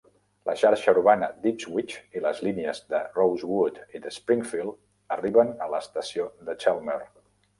[0.49, 6.59] La xarxa urbana d'Ipswich i les línies de Rosewood i d'Springfield arriben a l'estació de
[6.65, 6.99] Chelmer.